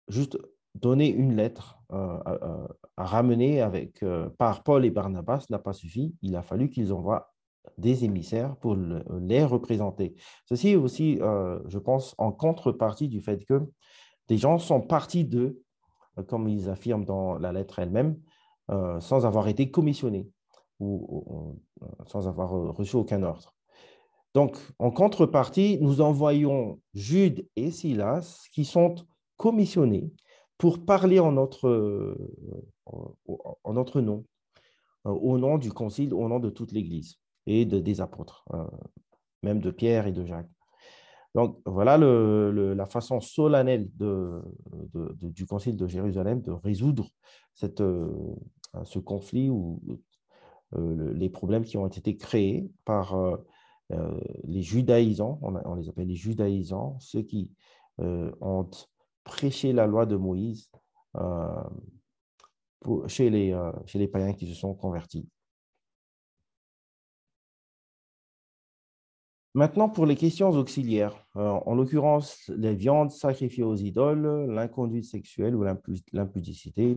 [0.10, 0.38] juste
[0.76, 6.16] donner une lettre euh, à, ramener avec, euh, par Paul et Barnabas n'a pas suffi.
[6.22, 7.29] Il a fallu qu'ils envoient
[7.78, 10.16] des émissaires pour les représenter.
[10.46, 13.62] Ceci aussi, je pense, en contrepartie du fait que
[14.30, 15.62] des gens sont partis d'eux,
[16.18, 18.18] euh, comme ils affirment dans la lettre elle-même,
[18.70, 20.30] euh, sans avoir été commissionnés
[20.80, 23.54] ou, euh, sans avoir reçu aucun ordre.
[24.36, 28.96] Donc, en contrepartie, nous envoyons Jude et Silas qui sont
[29.36, 30.14] commissionnés
[30.58, 32.16] pour parler en notre,
[32.86, 34.26] en notre nom,
[35.04, 37.18] au nom du Concile, au nom de toute l'Église
[37.50, 38.46] et de, des apôtres,
[39.44, 40.50] même de Pierre et de Jacques.
[41.36, 47.10] Donc voilà la façon solennelle du Concile de Jérusalem de résoudre
[47.64, 48.36] euh,
[48.84, 49.82] ce conflit ou
[50.76, 53.38] euh, les problèmes qui ont été créés par euh,
[54.44, 57.52] les judaïsants, on, les appelle les judaïsants, ceux qui
[58.00, 58.70] ont
[59.24, 60.72] prêché la loi de Moïse
[63.08, 65.28] chez les païens qui se sont convertis.
[69.60, 75.54] Maintenant, pour les questions auxiliaires, euh, en l'occurrence, les viandes sacrifiées aux idoles, l'inconduite sexuelle
[75.54, 75.66] ou
[76.14, 76.96] l'impudicité,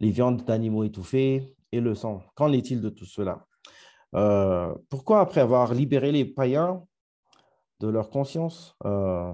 [0.00, 2.20] les viandes d'animaux étouffés et le sang.
[2.34, 3.46] Qu'en est-il de tout cela?
[4.16, 6.82] Euh, Pourquoi, après avoir libéré les païens
[7.78, 9.32] de leur conscience, euh,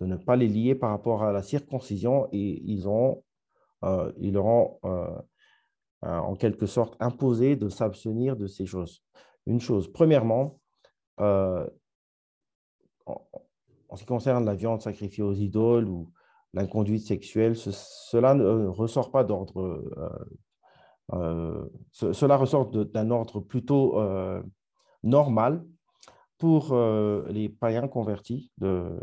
[0.00, 3.24] de ne pas les lier par rapport à la circoncision, et ils, ont,
[4.16, 4.78] ils leur ont
[6.02, 9.02] en quelque sorte imposé de s'abstenir de ces choses?
[9.44, 10.60] Une chose, premièrement,
[13.88, 16.12] en, ce qui concerne la viande sacrifiée aux idoles ou
[16.52, 19.60] l'inconduite sexuelle, cela ne ressort pas d'ordre.
[19.62, 20.10] Euh,
[21.12, 24.00] euh, cela ressort d'un ordre plutôt
[25.02, 25.64] normal
[26.38, 26.74] pour
[27.28, 28.98] les païens convertis de,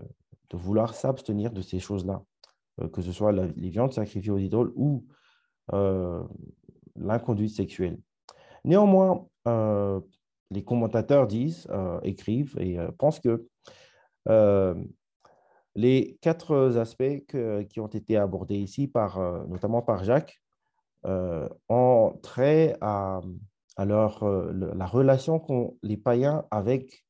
[0.53, 2.23] vouloir s'abstenir de ces choses-là,
[2.93, 5.05] que ce soit les viandes sacrifiées aux idoles ou
[6.95, 7.99] l'inconduite sexuelle.
[8.63, 9.25] Néanmoins,
[10.51, 13.47] les commentateurs disent, euh, écrivent et euh, pensent que
[14.27, 14.75] euh,
[15.75, 17.25] les quatre aspects
[17.69, 20.41] qui ont été abordés ici, par, notamment par Jacques,
[21.03, 23.21] ont trait à,
[23.85, 27.05] leur, la relation qu'ont les païens avec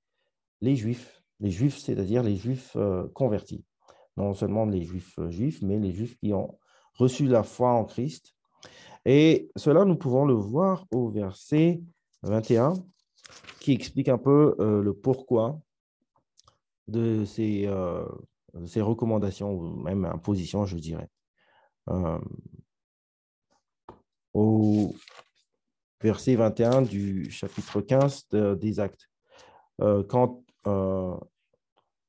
[0.59, 1.23] les juifs.
[1.39, 2.75] Les juifs, c'est-à-dire les juifs
[3.13, 3.63] convertis.
[4.17, 6.57] Non seulement les juifs juifs, mais les juifs qui ont
[6.95, 8.35] reçu la foi en Christ.
[9.05, 11.81] Et cela, nous pouvons le voir au verset
[12.23, 12.73] 21
[13.59, 15.59] qui explique un peu euh, le pourquoi
[16.87, 18.05] de ces, euh,
[18.53, 21.09] recommandations, ou même impositions, je dirais.
[21.89, 22.19] Euh,
[24.33, 24.95] au
[26.01, 28.27] verset 21 du chapitre 15
[28.59, 29.09] des Actes,
[29.79, 30.43] quand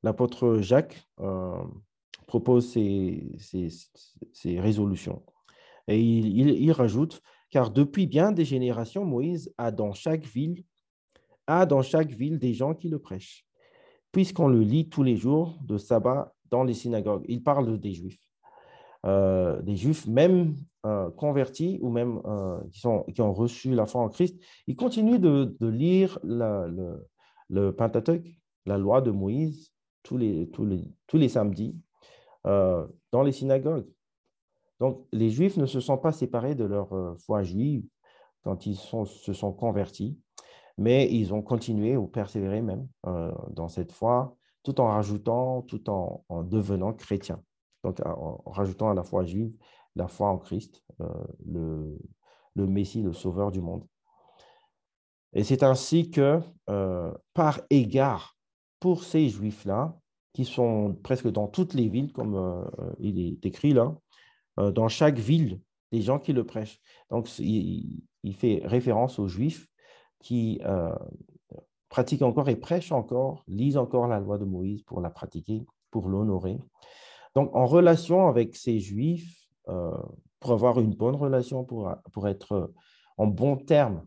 [0.03, 1.07] l'apôtre Jacques
[2.27, 3.31] propose ces,
[4.33, 5.23] ces, résolutions.
[5.87, 10.63] Et il, il, rajoute, car depuis bien des générations, Moïse a dans chaque ville
[11.49, 13.45] a dans chaque ville des gens qui le prêchent,
[14.11, 17.25] puisqu'on le lit tous les jours de sabbat dans les synagogues.
[17.27, 18.23] Il parle des Juifs.
[19.03, 20.55] des juifs, même
[21.15, 22.21] convertis ou même
[22.71, 27.07] qui, sont, qui ont reçu la foi en Christ, ils continuent de, lire le,
[27.49, 28.27] le Pentateuque,
[28.65, 29.71] la loi de Moïse,
[30.03, 31.77] tous les samedis
[32.43, 33.87] dans les synagogues.
[34.79, 37.85] Donc, les Juifs ne se sont pas séparés de leur foi juive
[38.43, 40.17] quand ils se sont convertis,
[40.79, 42.87] mais ils ont continué ou persévéré même
[43.51, 47.41] dans cette foi, tout en rajoutant, tout en, devenant chrétiens.
[47.83, 49.53] Donc, en, rajoutant à la foi juive
[49.95, 50.83] la foi en Christ,
[51.45, 51.97] le,
[52.55, 53.85] le Messie, le Sauveur du monde.
[55.33, 56.39] Et c'est ainsi que,
[57.33, 58.37] par égard
[58.79, 59.97] pour ces Juifs-là,
[60.33, 62.65] qui sont presque dans toutes les villes, comme
[62.99, 63.93] il est écrit là,
[64.59, 65.61] euh, dans chaque ville
[65.91, 66.79] des gens qui le prêchent.
[67.09, 69.67] Donc, il, fait référence aux Juifs
[70.19, 70.95] qui euh,
[71.89, 76.07] pratiquent encore et prêchent encore, lisent encore la loi de Moïse pour la pratiquer, pour
[76.07, 76.59] l'honorer.
[77.35, 79.97] Donc, en relation avec ces Juifs, euh,
[80.39, 82.73] pour avoir une bonne relation, pour, pour être
[83.17, 84.05] en bon terme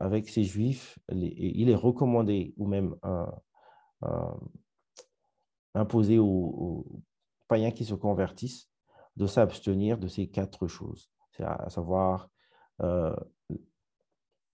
[0.00, 2.96] avec ces Juifs, il est recommandé ou même
[5.76, 6.84] imposé aux,
[7.48, 8.68] païens qui se convertissent
[9.16, 12.28] de s'abstenir de ces quatre choses, à savoir
[12.82, 13.14] euh,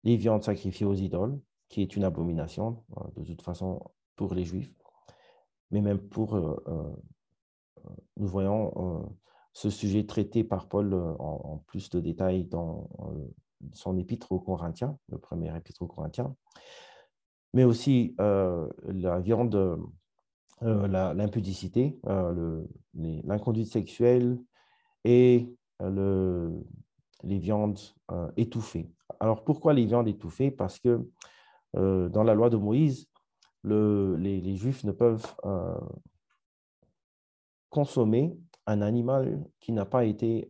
[0.03, 3.81] les viandes sacrifiées aux idoles, qui est une abomination euh, de toute façon
[4.15, 4.73] pour les juifs,
[5.71, 6.95] mais même pour, euh,
[8.17, 9.15] nous voyons
[9.53, 12.89] ce sujet traité par Paul en, plus de détails dans
[13.73, 16.35] son épître aux Corinthiens, le premier épître aux Corinthiens,
[17.53, 19.79] mais aussi la viande,
[20.61, 21.99] l'impudicité,
[22.93, 24.39] l'inconduite sexuelle,
[25.05, 26.65] et euh, le,
[27.23, 27.79] les viandes
[28.11, 28.91] euh, étouffées.
[29.19, 30.51] Alors pourquoi les viandes étouffées?
[30.51, 31.07] Parce que
[31.75, 33.09] euh, dans la loi de Moïse,
[33.63, 35.35] le, les, Juifs ne peuvent
[37.69, 40.49] consommer un animal qui n'a pas été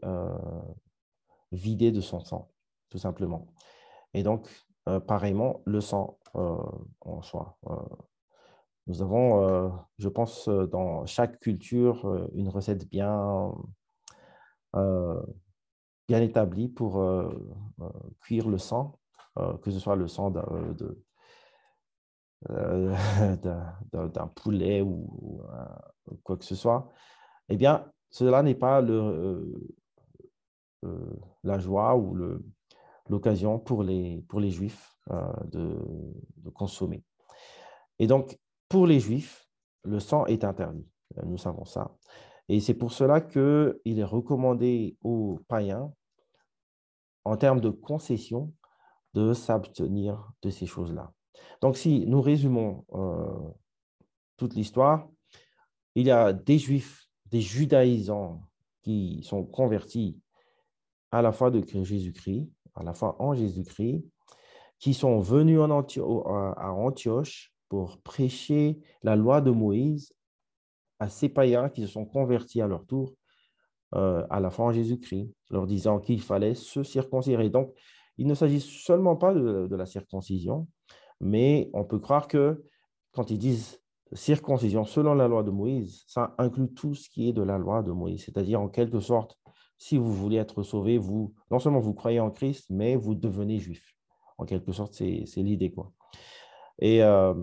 [1.51, 2.51] vidé de son sang,
[2.89, 3.47] tout simplement.
[4.13, 4.47] Et donc,
[5.07, 7.57] pareillement, le sang en soi.
[8.85, 13.51] nous avons, je pense, dans chaque culture, une recette bien
[14.75, 15.21] euh,
[16.09, 17.29] bien établi pour euh,
[17.81, 18.99] euh, cuire le sang,
[19.61, 20.41] que ce soit le sang d'un
[24.35, 25.41] poulet ou,
[26.23, 26.89] quoi que ce soit,
[27.47, 28.81] eh bien, cela n'est pas
[31.43, 32.17] la joie ou
[33.07, 35.79] l'occasion pour les, pour les Juifs de,
[36.35, 37.01] de, consommer.
[37.99, 39.47] Et donc, pour les Juifs,
[39.85, 40.85] le sang est interdit.
[41.23, 41.95] Nous savons ça.
[42.49, 45.93] Et c'est pour cela qu'il est recommandé aux païens,
[47.25, 48.53] en termes de concession,
[49.13, 51.11] de s'abstenir de ces choses-là.
[51.61, 53.49] Donc, si nous résumons euh,
[54.37, 55.07] toute l'histoire,
[55.95, 58.41] il y a des juifs, des judaïsants
[58.83, 60.19] qui sont convertis
[61.11, 64.05] à la fois de Jésus-Christ, à la fois en Jésus-Christ,
[64.79, 70.13] qui sont venus en à Antioche pour prêcher la loi de Moïse
[70.99, 73.13] à ces païens qui se sont convertis à leur tour
[73.95, 77.49] euh, à la foi en Jésus-Christ, leur disant qu'il fallait se circoncire.
[77.49, 77.73] Donc,
[78.17, 80.67] il ne s'agit seulement pas de, la circoncision,
[81.19, 82.63] mais on peut croire que
[83.11, 83.81] quand ils disent
[84.13, 87.81] circoncision selon la loi de Moïse, ça inclut tout ce qui est de la loi
[87.81, 88.25] de Moïse.
[88.25, 89.37] C'est-à-dire, en quelque sorte,
[89.77, 93.57] si vous voulez être sauvé, vous, non seulement vous croyez en Christ, mais vous devenez
[93.57, 93.95] juif.
[94.37, 95.71] En quelque sorte, c'est l'idée.
[95.71, 95.91] quoi.
[96.79, 97.33] Et euh,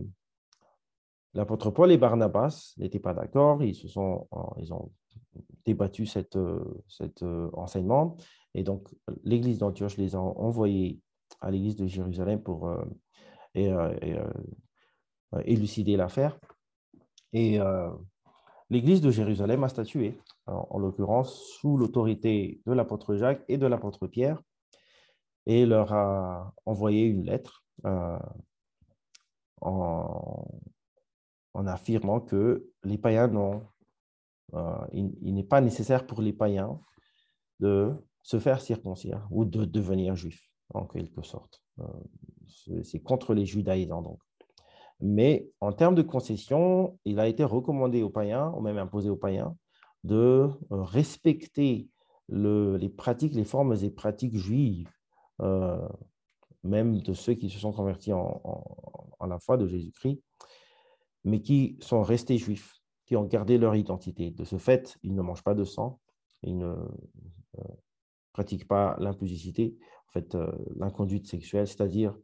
[1.37, 4.27] L'apôtre Paul et Barnabas n'étaient pas d'accord, ils, ils ont
[5.65, 6.83] débattu cet euh,
[7.23, 8.17] euh, enseignement,
[8.55, 8.89] et donc
[9.25, 11.01] l'église d'Antioche les a envoyés
[11.41, 12.71] à l'église de Jérusalem pour
[15.45, 16.39] élucider l'affaire.
[17.33, 17.59] Et
[18.71, 24.07] l'église de Jérusalem a statué, en, l'occurrence sous l'autorité de l'apôtre Jacques et de l'apôtre
[24.07, 24.41] Pierre,
[25.45, 27.63] et leur a envoyé une lettre
[29.61, 30.47] en,
[31.57, 33.67] en affirmant que les païens n'ont,
[34.55, 36.81] euh, il, n'est pas nécessaire pour les païens
[37.61, 37.93] de
[38.23, 41.63] se faire circoncire ou de devenir juif, en quelque sorte.
[41.81, 44.19] Euh, c'est contre les judaïsants, donc.
[45.01, 49.17] Mais en termes de concession, il a été recommandé aux païens, ou même imposé aux
[49.17, 49.55] païens,
[50.05, 51.89] de euh, respecter
[52.29, 54.91] les pratiques, les formes et pratiques juives,
[56.65, 58.43] même de ceux qui se sont convertis en,
[59.21, 60.21] en la foi de Jésus-Christ,
[61.23, 62.75] mais qui sont restés juifs,
[63.07, 64.31] qui ont gardé leur identité.
[64.31, 66.01] De ce fait, ils ne mangent pas de sang,
[66.43, 67.63] ils ne euh,
[68.33, 69.77] pratiquent pas l'impudicité,
[70.09, 72.17] en fait, euh, l'inconduite sexuelle, c'est-à-dire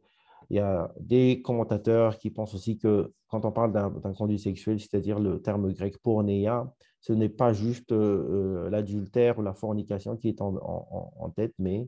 [0.49, 4.79] Il y a des commentateurs qui pensent aussi que quand on parle d'un conduit sexuel,
[4.79, 10.29] c'est-à-dire le terme grec pornéa, ce n'est pas juste euh, l'adultère ou la fornication qui
[10.29, 11.87] est en, tête, mais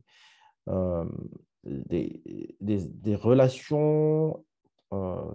[1.66, 4.43] des, relations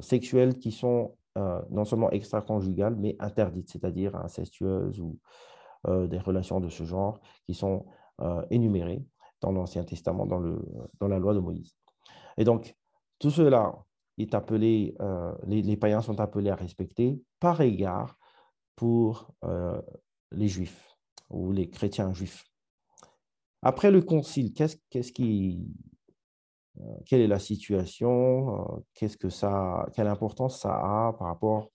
[0.01, 5.18] sexuelles qui sont non seulement extra-conjugales, mais interdites, c'est-à-dire incestueuses ou
[5.87, 7.87] des relations de ce genre qui sont
[8.51, 9.05] énumérées
[9.41, 10.61] dans l'Ancien Testament, dans, le,
[10.99, 11.74] dans la loi de Moïse.
[12.37, 12.76] Et donc,
[13.18, 13.74] tout cela
[14.18, 18.18] est appelé, euh, les, païens sont appelés à respecter par égard
[18.76, 19.81] pour euh,
[20.33, 20.97] les juifs
[21.28, 22.45] ou les chrétiens juifs.
[23.62, 25.89] Après le concile, qu'est-ce, qui, euh,
[27.07, 28.83] quelle est la situation?
[28.95, 31.71] Qu'est-ce que ça, quelle importance ça a par rapport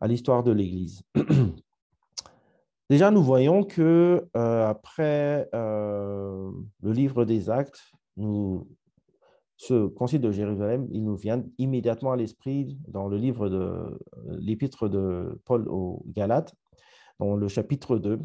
[0.00, 1.02] à l'histoire de l'Église?
[2.90, 7.92] Déjà, nous voyons que après le livre des Actes,
[9.58, 13.98] ce concile de Jérusalem, il nous vient immédiatement à l'esprit dans le livre de
[14.38, 16.54] l'épître de Paul aux Galates,
[17.18, 18.20] dans le chapitre 2,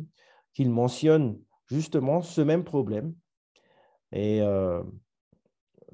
[0.53, 3.15] qu'il mentionne justement ce même problème.
[4.11, 4.83] Et euh,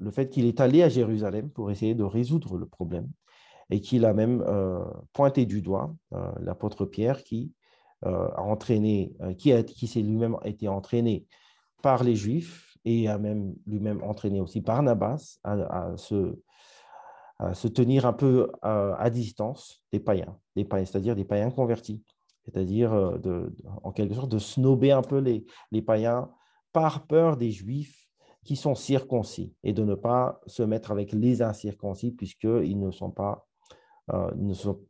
[0.00, 3.08] le fait qu'il est allé à Jérusalem pour essayer de résoudre le problème
[3.70, 4.82] et qu'il a même euh,
[5.12, 7.52] pointé du doigt euh, l'apôtre Pierre qui
[8.02, 11.26] a entraîné, qui, s'est lui-même été entraîné
[11.82, 16.34] par les Juifs et a même lui-même entraîné aussi Barnabas à, se,
[17.38, 22.02] à se, tenir un peu à, distance des païens, des païens c'est-à-dire des païens convertis,
[22.46, 23.50] c'est-à-dire euh,
[23.82, 25.18] en quelque sorte de snober un peu
[25.70, 26.30] les païens
[26.72, 28.09] par peur des juifs
[28.44, 33.10] qui sont circoncis et de ne pas se mettre avec les incirconcis puisqu'ils ne sont
[33.10, 33.46] pas
[34.12, 34.30] euh,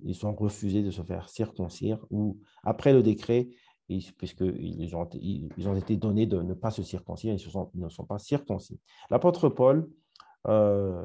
[0.03, 3.49] ils, sont, refusés de se faire circoncire ou après le décret
[4.17, 8.19] puisqu'ils ont, ils ont été donnés de ne pas se circoncire, ils, ne sont pas
[8.19, 8.81] circoncis.
[9.11, 9.91] L'apôtre Paul
[10.47, 11.05] euh,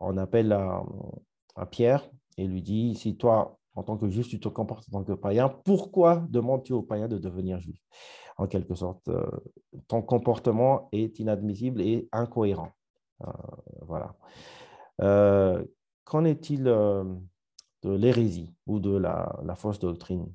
[0.00, 0.82] en appelle à,
[1.70, 5.04] Pierre et lui dit, si toi, en tant que juif, tu te comportes en tant
[5.04, 7.80] que païen, pourquoi demandes-tu aux païens de devenir juif
[8.38, 9.26] En quelque sorte, euh,
[9.88, 12.72] ton comportement est inadmissible et incohérent.
[13.22, 13.30] Euh,
[13.82, 14.14] voilà.
[16.04, 17.16] Qu'en est-il de
[17.84, 20.32] l'hérésie ou de la, fausse doctrine?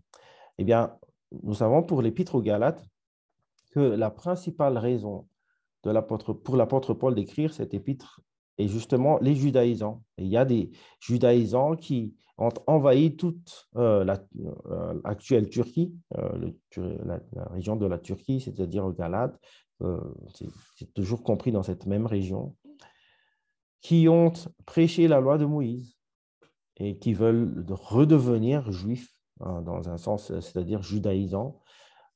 [0.57, 0.97] Eh bien,
[1.43, 2.83] nous savons pour l'Épître aux Galates
[3.71, 5.27] que la principale raison
[5.81, 8.21] pour l'apôtre Paul d'écrire cette épître
[8.57, 10.03] est justement les judaïsants.
[10.17, 16.51] il y a des judaïsants qui ont envahi toute euh, l'actuelle euh, Turquie, euh,
[17.05, 17.19] la,
[17.51, 19.39] région de la Turquie, c'est-à-dire aux Galates,
[20.33, 22.55] c'est toujours compris dans cette même région,
[23.81, 24.33] qui ont
[24.65, 25.97] prêché la loi de Moïse
[26.75, 31.61] et qui veulent redevenir juifs Hein, dans un sens, c'est-à-dire judaïsant,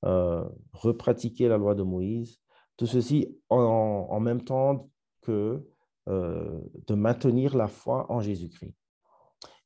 [0.03, 0.43] euh,
[0.74, 2.41] repratiquer la loi de Moïse,
[2.76, 4.89] tout ceci en, même temps
[5.21, 5.65] que
[6.05, 8.76] de maintenir la foi en Jésus-Christ.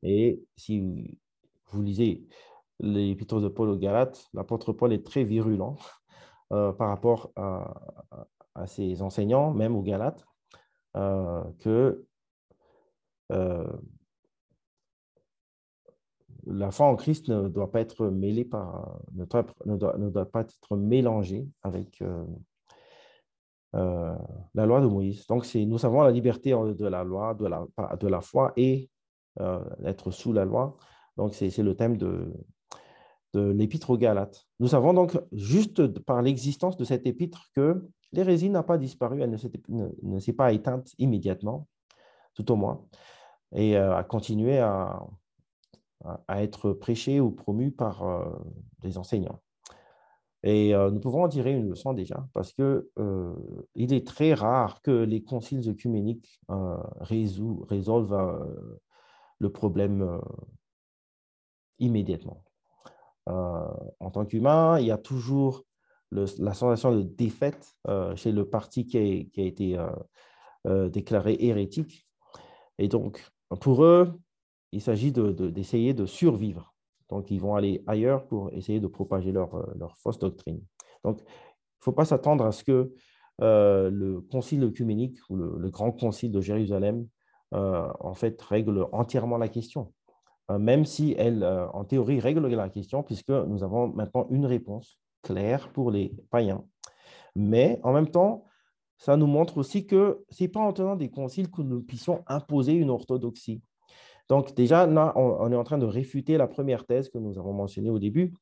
[0.03, 1.17] Et si
[1.71, 2.25] vous lisez
[2.79, 5.77] l'épître de Paul aux Galates, l'apôtre Paul est très virulent
[6.49, 7.73] par rapport à,
[8.65, 10.25] ses enseignants, même aux Galates,
[10.93, 12.05] que
[16.47, 20.41] la foi en Christ ne doit pas être mêlée par, ne doit, ne doit, pas
[20.41, 22.25] être mélangée avec euh,
[23.75, 24.15] euh,
[24.55, 25.27] la loi de Moïse.
[25.27, 27.65] Donc, nous avons la liberté de la loi, de la,
[27.99, 28.96] de la foi et euh,
[29.85, 30.77] être sous la loi.
[31.17, 32.33] Donc, c'est le thème de,
[33.33, 34.47] l'épître aux Galates.
[34.59, 39.37] Nous savons donc, juste par l'existence de cette épître, que l'hérésie n'a pas disparu, elle
[40.03, 41.67] ne s'est pas éteinte immédiatement,
[42.33, 42.85] tout au moins,
[43.53, 44.99] et a continué à,
[46.29, 48.25] être prêché ou promu par euh,
[48.81, 49.41] des enseignants.
[50.43, 53.33] Et euh, nous pouvons en tirer une leçon déjà, parce que euh,
[53.75, 56.39] il est très rare que les conciles œcuméniques
[56.99, 58.45] résolvent
[59.39, 60.19] le problème
[61.79, 62.43] immédiatement.
[63.25, 65.63] en tant qu'humain, il y a toujours
[66.11, 67.75] la sensation de défaite
[68.15, 69.77] chez le parti qui a, été
[70.65, 72.07] déclaré hérétique.
[72.79, 73.23] Et donc,
[73.61, 74.19] pour eux,
[74.71, 76.73] il s'agit d'essayer de, survivre.
[77.09, 80.61] Donc, ils vont aller ailleurs pour essayer de propager leur, euh, leur fausse doctrine.
[81.03, 82.93] Donc, il ne faut pas s'attendre à ce que
[83.41, 87.05] euh, le concile œcuménique ou le, grand concile de Jérusalem, euh,
[87.51, 89.93] en fait, règle entièrement la question.
[90.49, 91.43] même si elle,
[91.73, 96.63] en théorie, règle la question, puisque nous avons maintenant une réponse claire pour les païens.
[97.35, 98.45] Mais en même temps,
[98.97, 102.23] ça nous montre aussi que ce n'est pas en tenant des conciles que nous puissions
[102.27, 103.61] imposer une orthodoxie.
[104.29, 107.53] Donc déjà, là, on, est en train de réfuter la première thèse que nous avons
[107.53, 108.33] mentionnée au début,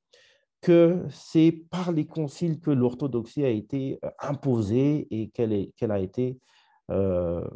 [0.61, 6.39] que c'est par les conciles que l'orthodoxie a été euh, imposée et qu'elle a été
[6.89, 7.47] euh,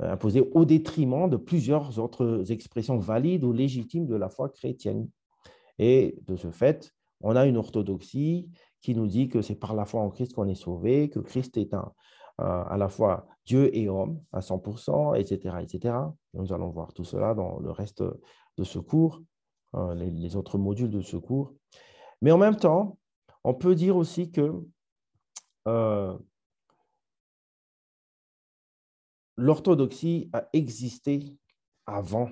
[0.00, 5.08] imposée au détriment de plusieurs autres expressions valides ou légitimes de la foi chrétienne.
[5.78, 8.48] Et de ce fait, on a une orthodoxie
[8.80, 11.56] qui nous dit que c'est par la foi en Christ qu'on est sauvé, que Christ
[11.56, 11.92] est un,
[12.40, 15.94] euh, à la fois Dieu et homme à 100%, etc., etc.
[16.32, 18.02] Nous allons voir tout cela dans le reste
[18.56, 19.22] de ce cours,
[19.74, 21.54] euh, les, autres modules de ce cours.
[22.22, 22.98] Mais en même temps,
[23.44, 24.64] on peut dire aussi que
[25.68, 26.18] euh,
[29.36, 31.36] l'orthodoxie a existé
[31.86, 32.30] avant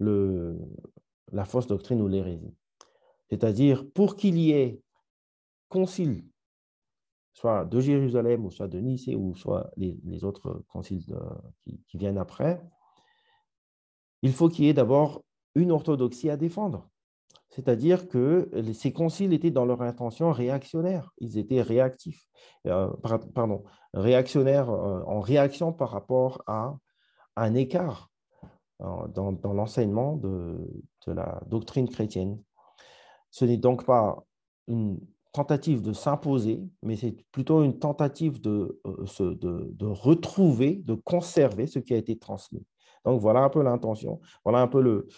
[0.00, 2.54] la fausse doctrine ou l'hérésie.
[3.30, 4.80] C'est-à-dire, pour qu'il y ait
[5.68, 6.24] concile,
[7.32, 11.04] soit de Jérusalem, ou soit de Nice, ou soit les, autres conciles
[11.64, 12.62] qui, qui, viennent après,
[14.22, 15.24] il faut qu'il y ait d'abord
[15.54, 16.88] une orthodoxie à défendre.
[17.54, 21.12] C'est-à-dire que ces conciles étaient dans leur intention réactionnaire.
[21.18, 22.26] Ils étaient réactifs,
[22.66, 22.88] euh,
[23.32, 23.62] pardon,
[23.94, 26.76] réactionnaires euh, en réaction par rapport à
[27.36, 28.10] un écart
[28.82, 30.58] euh, dans, l'enseignement de,
[31.06, 32.42] la doctrine chrétienne.
[33.30, 34.24] Ce n'est donc pas
[34.68, 34.98] une
[35.32, 39.34] tentative de s'imposer, mais c'est plutôt une tentative de, de,
[39.72, 42.64] de, retrouver, de conserver ce qui a été transmis.
[43.04, 45.08] Donc voilà un peu l'intention, voilà un peu le,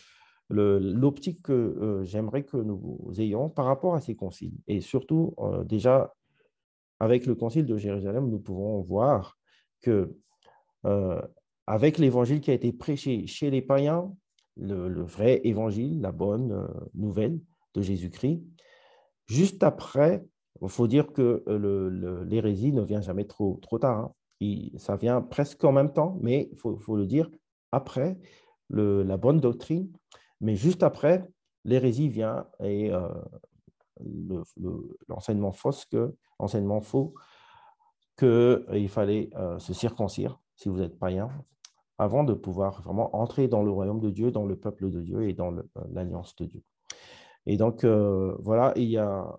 [0.49, 4.55] l'optique que euh, j'aimerais que nous ayons par rapport à ces conciles.
[4.67, 6.15] Et surtout, euh, déjà,
[7.01, 9.39] avec le concile de Jérusalem, nous pouvons voir
[9.81, 10.17] que
[10.85, 11.21] euh,
[11.67, 14.13] avec l'évangile qui a été prêché chez les païens,
[14.57, 17.41] le, vrai évangile, la bonne nouvelle
[17.75, 18.43] de Jésus-Christ,
[19.27, 20.25] juste après,
[20.63, 21.45] il faut dire que
[22.27, 24.13] l'hérésie ne vient jamais trop, tard.
[24.41, 24.79] Hein.
[24.79, 27.29] ça vient presque en même temps, mais il faut, le dire
[27.73, 28.17] après
[28.71, 29.91] la bonne doctrine
[30.41, 31.25] mais juste après,
[31.65, 33.09] l'hérésie vient et euh,
[35.09, 35.53] l'enseignement
[35.91, 37.15] que enseignement faux
[38.19, 41.31] qu'il euh, fallait euh, se circoncire si vous êtes païen
[41.99, 45.29] avant de pouvoir vraiment entrer dans le royaume de Dieu, dans le peuple de Dieu
[45.29, 45.55] et dans
[45.91, 46.63] l'alliance de Dieu.
[47.47, 49.39] Et donc, voilà, il y a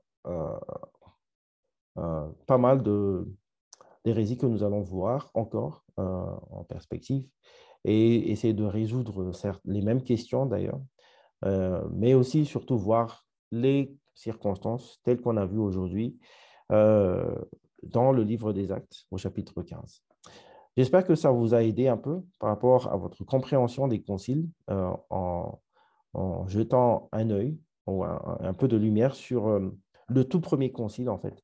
[1.93, 2.81] pas mal
[4.03, 7.29] d'hérésies que nous allons voir encore en perspective
[7.87, 10.81] et essayer de résoudre certes, les mêmes questions d'ailleurs,
[11.45, 16.17] euh, mais aussi surtout voir les circonstances telles qu'on a vues aujourd'hui
[16.71, 17.35] euh,
[17.83, 20.03] dans le livre des actes au chapitre 15.
[20.75, 24.47] J'espère que ça vous a aidé un peu par rapport à votre compréhension des conciles
[24.69, 25.59] euh, en,
[26.47, 29.59] jetant un œil ou un, peu de lumière sur
[30.09, 31.43] le tout premier concile, en fait,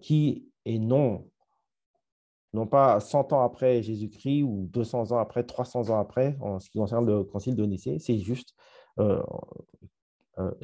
[0.00, 1.26] qui est non
[2.52, 6.70] non pas 100 ans après Jésus-Christ ou 200 ans après, 300 ans après, en ce
[6.70, 8.54] qui concerne le concile de Nicée, c'est juste
[8.98, 9.88] euh, euh,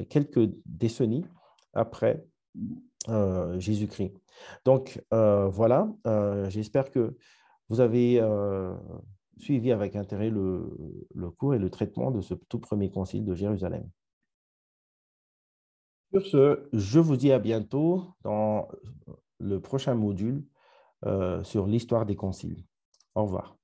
[0.09, 1.25] quelques décennies
[1.73, 2.25] après
[3.09, 4.13] euh, Jésus-Christ.
[4.63, 5.87] Donc voilà,
[6.49, 7.15] j'espère que
[7.69, 8.21] vous avez
[9.37, 13.89] suivi avec intérêt le, cours et le traitement de ce tout premier concile de Jérusalem.
[16.11, 18.69] Sur ce, je vous dis à bientôt dans
[19.39, 20.45] le prochain module
[21.05, 22.63] euh, sur l'histoire des conciles.
[23.15, 23.57] Au revoir.